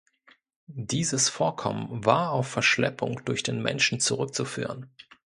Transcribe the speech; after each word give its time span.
Dieses 0.65 1.29
Vorkommen 1.29 2.03
war 2.07 2.31
auf 2.31 2.47
Verschleppung 2.47 3.23
durch 3.23 3.43
den 3.43 3.61
Menschen 3.61 3.99
zurückzuführen. 3.99 4.89